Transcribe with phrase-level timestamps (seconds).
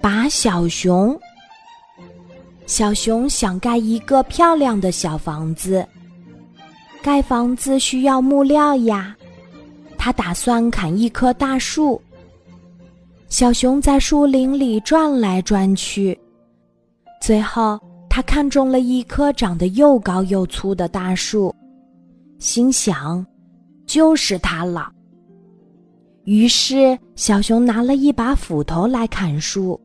[0.00, 1.18] 拔小熊。
[2.66, 5.86] 小熊想盖一个漂亮的小房子，
[7.02, 9.16] 盖房子需要木料呀。
[9.96, 12.00] 他打算砍一棵大树。
[13.28, 16.18] 小熊在树林里转来转去，
[17.20, 21.54] 最后他看中了一棵长得又高又粗的大树，
[22.38, 23.24] 心想：
[23.84, 24.92] 就是它了。
[26.26, 29.80] 于是，小熊拿了一把斧头来砍树。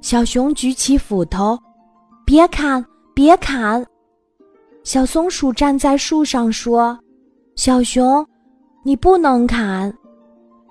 [0.00, 1.58] 小熊举起斧头，
[2.24, 2.84] 别砍，
[3.16, 3.84] 别砍！
[4.84, 6.96] 小松鼠站在树上说
[7.56, 8.24] ：“小熊，
[8.84, 9.92] 你不能砍。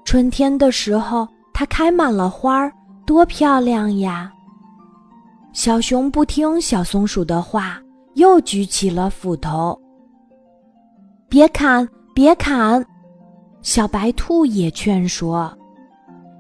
[0.06, 2.72] 春天的时候，它开满了花儿，
[3.06, 4.32] 多漂亮呀！”
[5.52, 7.82] 小熊不听小松鼠的话，
[8.16, 9.78] 又举起了斧头。
[11.28, 12.82] 别砍，别砍！
[13.62, 15.56] 小白兔也劝说：“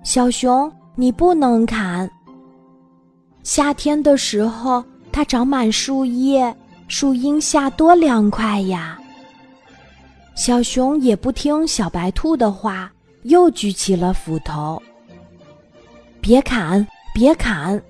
[0.03, 2.09] 小熊，你不能砍。
[3.43, 6.55] 夏天的时候，它长满树叶，
[6.87, 8.97] 树荫下多凉快呀。”
[10.35, 12.91] 小熊也不听小白兔的话，
[13.23, 14.81] 又举起了斧头。
[16.21, 17.81] “别砍，别砍！”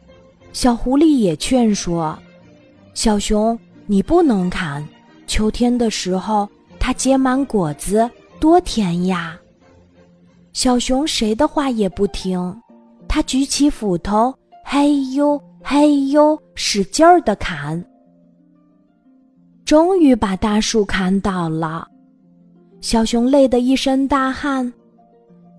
[0.53, 2.17] 小狐狸也劝说
[2.95, 4.83] ：“小熊，你不能砍。
[5.27, 8.09] 秋天的时候，它结满果子。”
[8.39, 9.37] 多甜呀！
[10.53, 12.61] 小熊谁的话也不听，
[13.07, 17.83] 他举起斧头，嘿呦嘿呦，使劲儿的砍，
[19.65, 21.87] 终于把大树砍倒了。
[22.81, 24.71] 小熊累得一身大汗，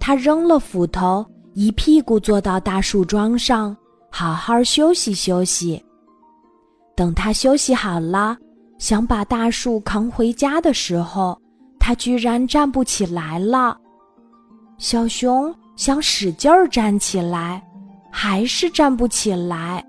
[0.00, 3.76] 他扔了斧头，一屁股坐到大树桩上，
[4.10, 5.80] 好好休息休息。
[6.96, 8.36] 等他休息好了，
[8.78, 11.40] 想把大树扛回家的时候。
[11.88, 13.74] 他居然站不起来了，
[14.76, 17.66] 小熊想使劲儿站起来，
[18.10, 19.82] 还是站不起来。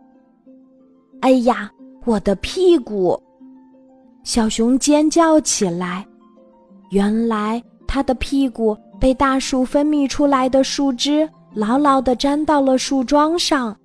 [1.20, 1.70] 哎呀，
[2.05, 3.22] 我的屁股！
[4.23, 6.08] 小熊尖叫起来。
[6.92, 13.76] 原来他的屁股被大树分泌出来的树枝牢牢地粘到了树桩上。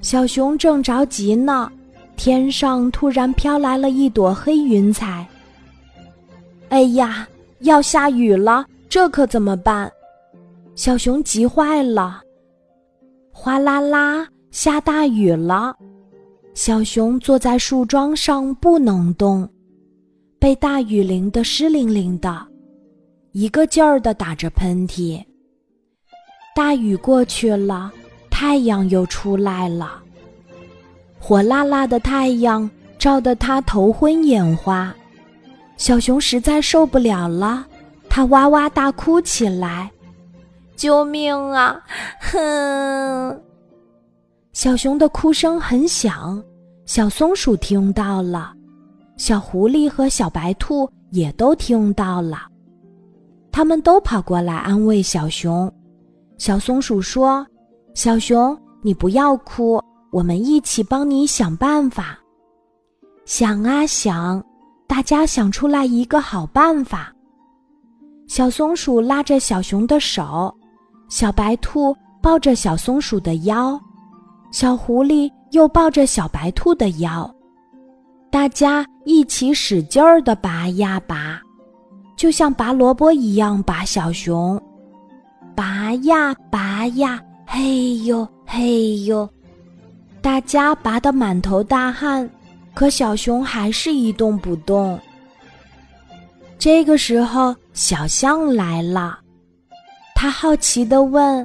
[0.00, 1.70] 小熊正着急呢，
[2.16, 5.24] 天上突然飘来了一朵黑云彩。
[6.68, 7.26] 哎呀，
[7.60, 9.90] 要下雨了，这可怎么办？
[10.74, 12.22] 小熊急坏了。
[13.32, 15.74] 哗啦啦，下大雨了。
[16.54, 19.48] 小熊坐在树桩上不能动，
[20.38, 22.46] 被大雨淋得湿淋淋的，
[23.32, 25.24] 一个劲儿的打着喷嚏。
[26.54, 27.92] 大雨过去了，
[28.28, 30.02] 太阳又出来了。
[31.18, 32.68] 火辣辣的太阳
[32.98, 34.94] 照得他头昏眼花。
[35.78, 37.64] 小熊实在受不了了，
[38.10, 39.90] 它哇哇大哭起来
[40.76, 41.80] ：“救命啊！”
[42.20, 43.40] 哼，
[44.52, 46.42] 小熊的哭声很响，
[46.84, 48.52] 小松鼠听到了，
[49.16, 52.40] 小狐狸和小白兔也都听到了，
[53.52, 55.72] 他们都跑过来安慰小熊。
[56.38, 57.46] 小松鼠说
[57.94, 62.18] ：“小熊，你不要哭，我们一起帮你想办法。”
[63.24, 64.44] 想啊想。
[64.88, 67.12] 大家想出来一个好办法。
[68.26, 70.52] 小松鼠拉着小熊的手，
[71.08, 73.78] 小白兔抱着小松鼠的腰，
[74.50, 77.32] 小狐狸又抱着小白兔的腰，
[78.30, 81.40] 大家一起使劲儿的拔呀拔，
[82.16, 84.60] 就像拔萝卜一样拔小熊，
[85.54, 89.28] 拔呀拔呀，嘿呦嘿呦，
[90.20, 92.28] 大家拔得满头大汗。
[92.78, 94.96] 可小熊还是一动不动。
[96.60, 99.18] 这个时候，小象来了，
[100.14, 101.44] 他好奇的问：“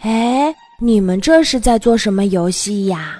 [0.00, 3.18] 哎，你们这是在做什么游戏呀？”“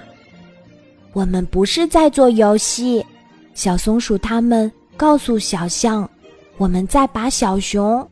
[1.13, 3.05] 我们不是在做游戏。”
[3.53, 6.09] 小松鼠他们告诉小象
[6.57, 8.09] ：“我们在拔小熊，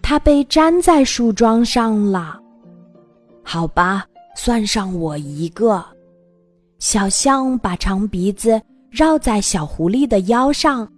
[0.00, 2.38] 它被粘在树桩上了。
[3.42, 5.84] ”“好吧，算上我一个。”
[6.78, 10.88] 小象把长鼻子绕在小狐狸的腰上，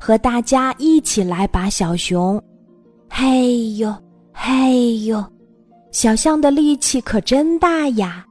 [0.00, 2.42] 和大家一起来拔小熊。
[3.10, 3.94] 嘿呦，
[4.32, 5.24] 嘿呦，
[5.92, 8.24] 小象的力气可真大呀！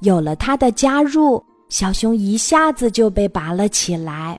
[0.00, 4.38] 有了它的加入，小熊一下子就被拔了起来。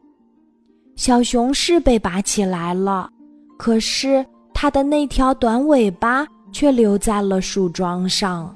[0.95, 3.09] 小熊是被拔起来了，
[3.57, 8.55] 可是它的那条短尾巴却留在了树桩上。